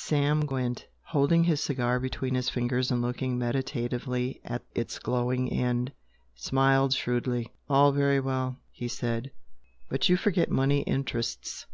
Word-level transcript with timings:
Sam 0.00 0.46
Gwent, 0.46 0.86
holding 1.02 1.42
his 1.42 1.60
cigar 1.60 1.98
between 1.98 2.36
his 2.36 2.48
fingers 2.48 2.92
and 2.92 3.02
looking 3.02 3.36
meditatively 3.36 4.40
at 4.44 4.62
its 4.72 4.96
glowing 5.00 5.50
end, 5.52 5.90
smiled 6.36 6.92
shrewdly. 6.94 7.50
"All 7.68 7.90
very 7.90 8.20
well!" 8.20 8.58
he 8.70 8.86
said 8.86 9.32
"But 9.88 10.08
you 10.08 10.16
forget 10.16 10.52
money 10.52 10.82
interests. 10.82 11.66